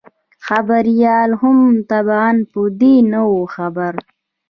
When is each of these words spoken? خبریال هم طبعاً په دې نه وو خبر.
خبریال 0.47 1.29
هم 1.41 1.57
طبعاً 1.91 2.31
په 2.51 2.61
دې 2.79 2.95
نه 3.11 3.21
وو 3.29 3.41
خبر. 3.55 3.93